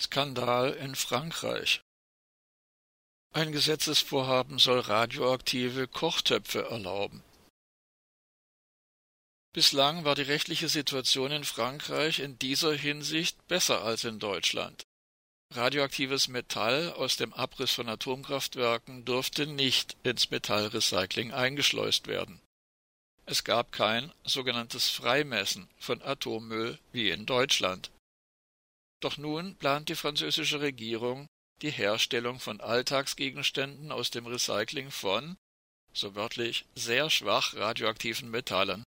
Skandal 0.00 0.72
in 0.72 0.94
Frankreich. 0.94 1.80
Ein 3.32 3.52
Gesetzesvorhaben 3.52 4.58
soll 4.58 4.80
radioaktive 4.80 5.86
Kochtöpfe 5.88 6.62
erlauben. 6.64 7.22
Bislang 9.52 10.04
war 10.04 10.14
die 10.14 10.22
rechtliche 10.22 10.68
Situation 10.68 11.32
in 11.32 11.44
Frankreich 11.44 12.20
in 12.20 12.38
dieser 12.38 12.74
Hinsicht 12.74 13.46
besser 13.48 13.82
als 13.82 14.04
in 14.04 14.18
Deutschland. 14.18 14.84
Radioaktives 15.50 16.28
Metall 16.28 16.92
aus 16.92 17.16
dem 17.16 17.32
Abriss 17.32 17.72
von 17.72 17.88
Atomkraftwerken 17.88 19.04
durfte 19.04 19.46
nicht 19.46 19.96
ins 20.02 20.30
Metallrecycling 20.30 21.32
eingeschleust 21.32 22.06
werden. 22.06 22.40
Es 23.24 23.44
gab 23.44 23.72
kein 23.72 24.12
sogenanntes 24.24 24.88
Freimessen 24.88 25.68
von 25.78 26.02
Atommüll 26.02 26.78
wie 26.92 27.10
in 27.10 27.26
Deutschland. 27.26 27.90
Doch 29.00 29.16
nun 29.16 29.56
plant 29.56 29.88
die 29.88 29.94
französische 29.94 30.60
Regierung 30.60 31.26
die 31.62 31.70
Herstellung 31.70 32.38
von 32.38 32.60
Alltagsgegenständen 32.60 33.90
aus 33.90 34.10
dem 34.10 34.26
Recycling 34.26 34.90
von, 34.90 35.36
so 35.92 36.14
wörtlich, 36.14 36.66
sehr 36.74 37.10
schwach 37.10 37.54
radioaktiven 37.54 38.30
Metallen 38.30 38.84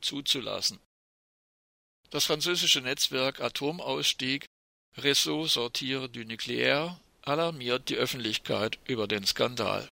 zuzulassen. 0.00 0.78
Das 2.10 2.26
französische 2.26 2.80
Netzwerk 2.80 3.40
Atomausstieg 3.40 4.46
Réseau 4.96 5.48
Sortir 5.48 6.08
du 6.08 6.20
Nucléaire 6.20 6.98
alarmiert 7.22 7.88
die 7.88 7.96
Öffentlichkeit 7.96 8.78
über 8.86 9.08
den 9.08 9.24
Skandal. 9.24 9.88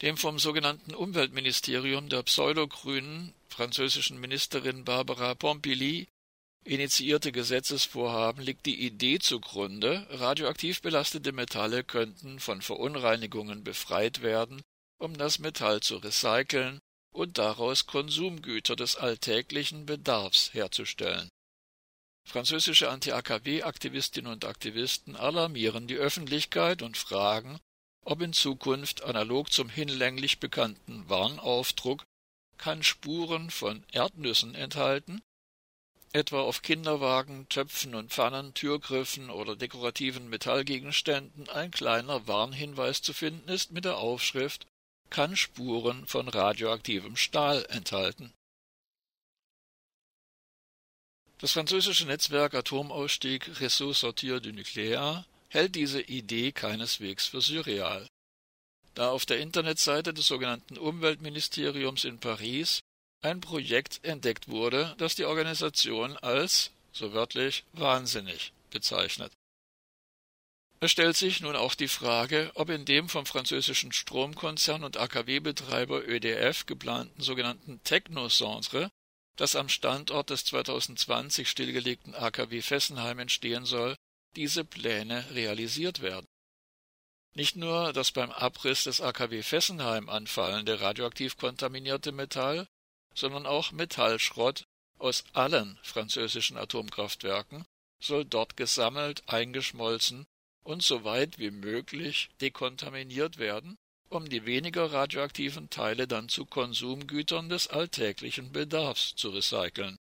Dem 0.00 0.16
vom 0.16 0.38
sogenannten 0.38 0.94
Umweltministerium 0.94 2.08
der 2.08 2.22
pseudogrünen 2.22 3.34
französischen 3.48 4.20
Ministerin 4.20 4.84
Barbara 4.84 5.34
Pompili 5.34 6.08
initiierte 6.64 7.32
Gesetzesvorhaben 7.32 8.42
liegt 8.42 8.66
die 8.66 8.86
Idee 8.86 9.18
zugrunde, 9.18 10.06
radioaktiv 10.10 10.80
belastete 10.80 11.32
Metalle 11.32 11.84
könnten 11.84 12.40
von 12.40 12.62
Verunreinigungen 12.62 13.64
befreit 13.64 14.22
werden, 14.22 14.62
um 14.98 15.16
das 15.16 15.38
Metall 15.38 15.80
zu 15.80 15.96
recyceln 15.96 16.78
und 17.12 17.38
daraus 17.38 17.86
Konsumgüter 17.86 18.76
des 18.76 18.96
alltäglichen 18.96 19.86
Bedarfs 19.86 20.54
herzustellen. 20.54 21.28
Französische 22.24 22.88
Anti-AKW-Aktivistinnen 22.88 24.32
und 24.32 24.44
Aktivisten 24.44 25.16
alarmieren 25.16 25.88
die 25.88 25.96
Öffentlichkeit 25.96 26.82
und 26.82 26.96
fragen, 26.96 27.58
ob 28.04 28.22
in 28.22 28.32
Zukunft 28.32 29.02
analog 29.02 29.52
zum 29.52 29.68
hinlänglich 29.68 30.38
bekannten 30.38 31.08
Warnaufdruck 31.08 32.04
kann 32.56 32.82
Spuren 32.82 33.50
von 33.50 33.84
Erdnüssen 33.90 34.54
enthalten, 34.54 35.20
etwa 36.12 36.42
auf 36.42 36.62
Kinderwagen, 36.62 37.48
Töpfen 37.48 37.94
und 37.94 38.12
Pfannen, 38.12 38.54
Türgriffen 38.54 39.30
oder 39.30 39.56
dekorativen 39.56 40.28
Metallgegenständen 40.28 41.48
ein 41.48 41.70
kleiner 41.70 42.26
Warnhinweis 42.26 43.02
zu 43.02 43.12
finden 43.12 43.48
ist 43.48 43.72
mit 43.72 43.84
der 43.84 43.98
Aufschrift 43.98 44.66
kann 45.12 45.36
Spuren 45.36 46.06
von 46.06 46.26
radioaktivem 46.28 47.16
Stahl 47.16 47.66
enthalten. 47.68 48.32
Das 51.38 51.52
französische 51.52 52.06
Netzwerk 52.06 52.54
Atomausstieg 52.54 53.48
Réseau 53.60 53.92
Sortir 53.92 54.40
du 54.40 54.50
Nucléaire 54.50 55.24
hält 55.48 55.74
diese 55.74 56.00
Idee 56.00 56.52
keineswegs 56.52 57.26
für 57.26 57.40
surreal. 57.42 58.06
Da 58.94 59.10
auf 59.10 59.26
der 59.26 59.40
Internetseite 59.40 60.14
des 60.14 60.26
sogenannten 60.26 60.78
Umweltministeriums 60.78 62.04
in 62.04 62.18
Paris 62.18 62.80
ein 63.22 63.40
Projekt 63.40 64.04
entdeckt 64.04 64.48
wurde, 64.48 64.94
das 64.98 65.14
die 65.14 65.24
Organisation 65.24 66.16
als, 66.18 66.70
so 66.92 67.12
wörtlich, 67.12 67.64
wahnsinnig 67.72 68.52
bezeichnet. 68.70 69.32
Es 70.80 70.90
stellt 70.90 71.16
sich 71.16 71.40
nun 71.40 71.54
auch 71.54 71.76
die 71.76 71.86
Frage, 71.86 72.50
ob 72.54 72.68
in 72.68 72.84
dem 72.84 73.08
vom 73.08 73.24
französischen 73.24 73.92
Stromkonzern 73.92 74.82
und 74.82 74.96
AKW-Betreiber 74.96 76.04
ÖDF 76.04 76.66
geplanten 76.66 77.22
sogenannten 77.22 77.80
Technocentre, 77.84 78.90
das 79.36 79.54
am 79.54 79.68
Standort 79.68 80.30
des 80.30 80.44
2020 80.44 81.48
stillgelegten 81.48 82.16
AKW 82.16 82.62
Fessenheim 82.62 83.20
entstehen 83.20 83.64
soll, 83.64 83.94
diese 84.34 84.64
Pläne 84.64 85.24
realisiert 85.30 86.00
werden. 86.02 86.26
Nicht 87.34 87.54
nur 87.54 87.92
das 87.92 88.10
beim 88.10 88.32
Abriss 88.32 88.84
des 88.84 89.00
AKW 89.00 89.42
Fessenheim 89.42 90.08
anfallende 90.08 90.80
radioaktiv 90.80 91.36
kontaminierte 91.36 92.10
Metall, 92.10 92.66
sondern 93.14 93.46
auch 93.46 93.72
Metallschrott 93.72 94.64
aus 94.98 95.24
allen 95.32 95.78
französischen 95.82 96.56
Atomkraftwerken 96.56 97.64
soll 98.00 98.24
dort 98.24 98.56
gesammelt, 98.56 99.22
eingeschmolzen 99.26 100.26
und 100.64 100.82
so 100.82 101.04
weit 101.04 101.38
wie 101.38 101.50
möglich 101.50 102.30
dekontaminiert 102.40 103.38
werden, 103.38 103.76
um 104.08 104.28
die 104.28 104.44
weniger 104.44 104.92
radioaktiven 104.92 105.70
Teile 105.70 106.06
dann 106.06 106.28
zu 106.28 106.44
Konsumgütern 106.44 107.48
des 107.48 107.68
alltäglichen 107.68 108.52
Bedarfs 108.52 109.14
zu 109.16 109.30
recyceln. 109.30 109.96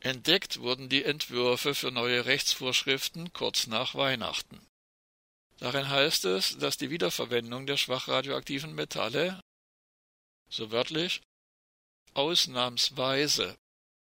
Entdeckt 0.00 0.60
wurden 0.60 0.88
die 0.88 1.04
Entwürfe 1.04 1.74
für 1.74 1.92
neue 1.92 2.26
Rechtsvorschriften 2.26 3.32
kurz 3.32 3.68
nach 3.68 3.94
Weihnachten. 3.94 4.60
Darin 5.58 5.88
heißt 5.88 6.24
es, 6.24 6.58
dass 6.58 6.76
die 6.76 6.90
Wiederverwendung 6.90 7.66
der 7.66 7.76
schwach 7.76 8.08
radioaktiven 8.08 8.74
Metalle 8.74 9.40
so 10.52 10.70
wörtlich, 10.70 11.22
ausnahmsweise 12.14 13.56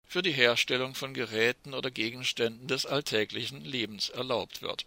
für 0.06 0.22
die 0.22 0.32
Herstellung 0.32 0.94
von 0.94 1.14
Geräten 1.14 1.74
oder 1.74 1.90
Gegenständen 1.90 2.68
des 2.68 2.86
alltäglichen 2.86 3.64
Lebens 3.64 4.10
erlaubt 4.10 4.62
wird. 4.62 4.86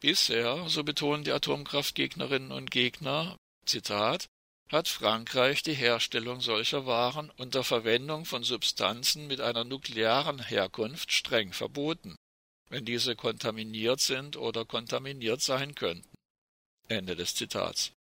Bisher, 0.00 0.68
so 0.68 0.84
betonen 0.84 1.24
die 1.24 1.32
Atomkraftgegnerinnen 1.32 2.52
und 2.52 2.70
Gegner, 2.70 3.36
Zitat, 3.64 4.26
hat 4.70 4.88
Frankreich 4.88 5.62
die 5.62 5.74
Herstellung 5.74 6.40
solcher 6.40 6.84
Waren 6.84 7.30
unter 7.38 7.64
Verwendung 7.64 8.24
von 8.26 8.44
Substanzen 8.44 9.26
mit 9.26 9.40
einer 9.40 9.64
nuklearen 9.64 10.42
Herkunft 10.42 11.12
streng 11.12 11.52
verboten, 11.52 12.16
wenn 12.68 12.84
diese 12.84 13.16
kontaminiert 13.16 14.00
sind 14.00 14.36
oder 14.36 14.64
kontaminiert 14.64 15.40
sein 15.40 15.74
könnten. 15.74 16.14
Ende 16.88 17.16
des 17.16 17.34
Zitats. 17.34 17.92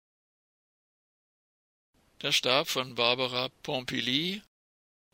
Der 2.22 2.30
Stab 2.30 2.68
von 2.68 2.94
Barbara 2.94 3.48
Pompili, 3.64 4.42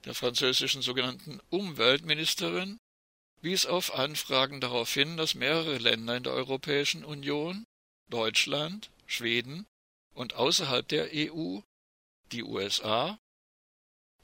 der 0.04 0.14
französischen 0.14 0.82
sogenannten 0.82 1.40
Umweltministerin, 1.48 2.78
wies 3.40 3.64
auf 3.64 3.94
Anfragen 3.94 4.60
darauf 4.60 4.92
hin, 4.92 5.16
dass 5.16 5.34
mehrere 5.34 5.78
Länder 5.78 6.18
in 6.18 6.24
der 6.24 6.34
Europäischen 6.34 7.06
Union, 7.06 7.64
Deutschland, 8.10 8.90
Schweden 9.06 9.66
und 10.14 10.34
außerhalb 10.34 10.86
der 10.86 11.08
EU, 11.14 11.60
die 12.32 12.42
USA, 12.42 13.18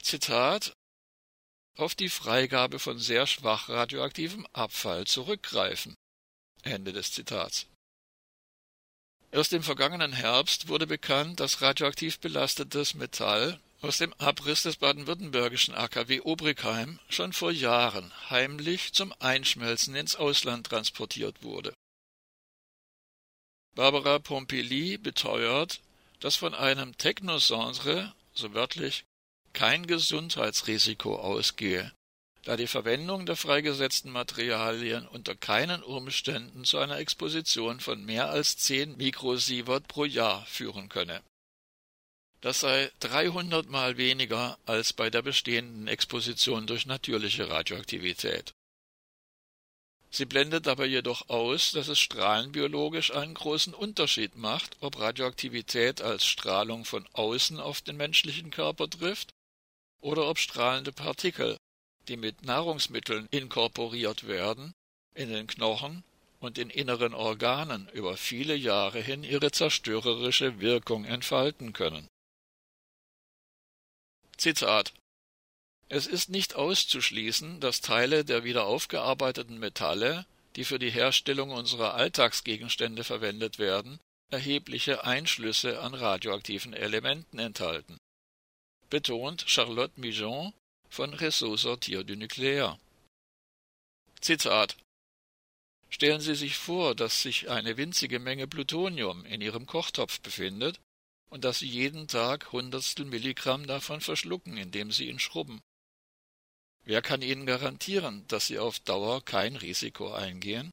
Zitat, 0.02 0.74
auf 1.78 1.94
die 1.94 2.10
Freigabe 2.10 2.78
von 2.78 2.98
sehr 2.98 3.26
schwach 3.26 3.70
radioaktivem 3.70 4.46
Abfall 4.52 5.06
zurückgreifen. 5.06 5.96
Ende 6.62 6.92
des 6.92 7.12
Zitats. 7.12 7.66
Erst 9.34 9.52
im 9.52 9.64
vergangenen 9.64 10.12
Herbst 10.12 10.68
wurde 10.68 10.86
bekannt, 10.86 11.40
dass 11.40 11.60
radioaktiv 11.60 12.20
belastetes 12.20 12.94
Metall 12.94 13.58
aus 13.80 13.98
dem 13.98 14.12
Abriss 14.12 14.62
des 14.62 14.76
baden-württembergischen 14.76 15.74
AKW 15.74 16.20
Obrigheim 16.20 17.00
schon 17.08 17.32
vor 17.32 17.50
Jahren 17.50 18.12
heimlich 18.30 18.92
zum 18.92 19.12
Einschmelzen 19.18 19.96
ins 19.96 20.14
Ausland 20.14 20.68
transportiert 20.68 21.42
wurde. 21.42 21.74
Barbara 23.74 24.20
Pompili 24.20 24.98
beteuert, 24.98 25.80
dass 26.20 26.36
von 26.36 26.54
einem 26.54 26.96
Technocentre, 26.96 28.14
so 28.34 28.54
wörtlich, 28.54 29.04
kein 29.52 29.88
Gesundheitsrisiko 29.88 31.16
ausgehe 31.16 31.92
da 32.44 32.56
die 32.56 32.66
Verwendung 32.66 33.24
der 33.24 33.36
freigesetzten 33.36 34.10
Materialien 34.10 35.08
unter 35.08 35.34
keinen 35.34 35.82
Umständen 35.82 36.64
zu 36.64 36.78
einer 36.78 36.98
Exposition 36.98 37.80
von 37.80 38.04
mehr 38.04 38.28
als 38.28 38.58
10 38.58 38.98
Mikrosievert 38.98 39.88
pro 39.88 40.04
Jahr 40.04 40.44
führen 40.46 40.88
könne. 40.90 41.22
Das 42.42 42.60
sei 42.60 42.90
300 43.00 43.70
Mal 43.70 43.96
weniger 43.96 44.58
als 44.66 44.92
bei 44.92 45.08
der 45.08 45.22
bestehenden 45.22 45.88
Exposition 45.88 46.66
durch 46.66 46.84
natürliche 46.84 47.48
Radioaktivität. 47.48 48.52
Sie 50.10 50.26
blendet 50.26 50.66
dabei 50.66 50.84
jedoch 50.84 51.30
aus, 51.30 51.72
dass 51.72 51.88
es 51.88 51.98
strahlenbiologisch 51.98 53.12
einen 53.12 53.34
großen 53.34 53.72
Unterschied 53.72 54.36
macht, 54.36 54.76
ob 54.80 55.00
Radioaktivität 55.00 56.02
als 56.02 56.26
Strahlung 56.26 56.84
von 56.84 57.08
außen 57.14 57.58
auf 57.58 57.80
den 57.80 57.96
menschlichen 57.96 58.50
Körper 58.50 58.88
trifft 58.88 59.30
oder 60.00 60.28
ob 60.28 60.38
strahlende 60.38 60.92
Partikel 60.92 61.56
die 62.08 62.16
mit 62.16 62.44
Nahrungsmitteln 62.44 63.26
inkorporiert 63.30 64.26
werden, 64.26 64.74
in 65.14 65.30
den 65.30 65.46
Knochen 65.46 66.04
und 66.40 66.58
in 66.58 66.70
inneren 66.70 67.14
Organen 67.14 67.88
über 67.92 68.16
viele 68.16 68.54
Jahre 68.54 69.00
hin 69.00 69.24
ihre 69.24 69.50
zerstörerische 69.50 70.60
Wirkung 70.60 71.04
entfalten 71.04 71.72
können. 71.72 72.06
Zitat 74.36 74.92
Es 75.88 76.06
ist 76.06 76.28
nicht 76.28 76.54
auszuschließen, 76.54 77.60
dass 77.60 77.80
Teile 77.80 78.24
der 78.24 78.44
wieder 78.44 78.66
aufgearbeiteten 78.66 79.58
Metalle, 79.58 80.26
die 80.56 80.64
für 80.64 80.78
die 80.78 80.90
Herstellung 80.90 81.50
unserer 81.50 81.94
Alltagsgegenstände 81.94 83.04
verwendet 83.04 83.58
werden, 83.58 83.98
erhebliche 84.30 85.04
Einschlüsse 85.04 85.80
an 85.80 85.94
radioaktiven 85.94 86.74
Elementen 86.74 87.38
enthalten, 87.38 87.98
betont 88.90 89.44
Charlotte 89.46 89.98
Mijon 90.00 90.52
von 90.94 91.12
Réseau 91.12 91.56
Sortir 91.56 92.04
du 92.04 92.14
Nucléaire. 92.14 92.78
Zitat 94.20 94.76
Stellen 95.90 96.20
Sie 96.20 96.36
sich 96.36 96.56
vor, 96.56 96.94
dass 96.94 97.20
sich 97.20 97.50
eine 97.50 97.76
winzige 97.76 98.20
Menge 98.20 98.46
Plutonium 98.46 99.24
in 99.24 99.40
Ihrem 99.40 99.66
Kochtopf 99.66 100.20
befindet 100.20 100.78
und 101.30 101.44
dass 101.44 101.58
Sie 101.58 101.66
jeden 101.66 102.06
Tag 102.06 102.52
Hundertstel 102.52 103.06
Milligramm 103.06 103.66
davon 103.66 104.00
verschlucken, 104.00 104.56
indem 104.56 104.92
Sie 104.92 105.08
ihn 105.08 105.18
schrubben. 105.18 105.60
Wer 106.84 107.02
kann 107.02 107.22
Ihnen 107.22 107.44
garantieren, 107.44 108.24
dass 108.28 108.46
Sie 108.46 108.60
auf 108.60 108.78
Dauer 108.78 109.24
kein 109.24 109.56
Risiko 109.56 110.12
eingehen? 110.12 110.70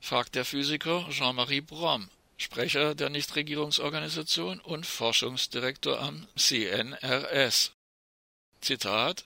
fragt 0.00 0.34
der 0.34 0.44
Physiker 0.44 1.08
Jean-Marie 1.10 1.60
Brom, 1.60 2.10
Sprecher 2.36 2.96
der 2.96 3.10
Nichtregierungsorganisation 3.10 4.58
und 4.58 4.86
Forschungsdirektor 4.86 6.00
am 6.00 6.26
CNRS. 6.36 7.74
Zitat 8.64 9.24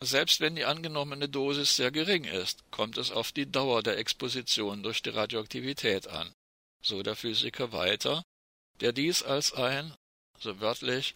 selbst 0.00 0.40
wenn 0.40 0.56
die 0.56 0.64
angenommene 0.64 1.28
Dosis 1.28 1.76
sehr 1.76 1.90
gering 1.90 2.24
ist, 2.24 2.70
kommt 2.70 2.98
es 2.98 3.10
auf 3.10 3.32
die 3.32 3.50
Dauer 3.50 3.82
der 3.82 3.98
Exposition 3.98 4.82
durch 4.82 5.02
die 5.02 5.10
Radioaktivität 5.10 6.08
an, 6.08 6.32
so 6.82 7.02
der 7.02 7.16
Physiker 7.16 7.72
weiter, 7.72 8.22
der 8.80 8.92
dies 8.92 9.22
als 9.22 9.54
ein, 9.54 9.94
so 10.38 10.60
wörtlich, 10.60 11.14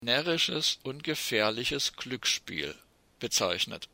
närrisches 0.00 0.78
und 0.84 1.04
gefährliches 1.04 1.92
Glücksspiel 1.92 2.74
bezeichnet 3.18 3.88